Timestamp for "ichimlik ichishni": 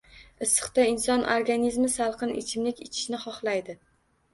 2.43-3.25